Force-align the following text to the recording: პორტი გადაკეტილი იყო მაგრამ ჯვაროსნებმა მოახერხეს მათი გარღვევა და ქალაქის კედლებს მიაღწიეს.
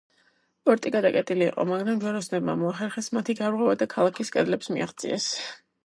პორტი 0.69 0.91
გადაკეტილი 0.95 1.45
იყო 1.49 1.65
მაგრამ 1.73 2.01
ჯვაროსნებმა 2.05 2.57
მოახერხეს 2.63 3.13
მათი 3.21 3.39
გარღვევა 3.45 3.79
და 3.83 3.93
ქალაქის 3.97 4.35
კედლებს 4.39 4.77
მიაღწიეს. 4.77 5.35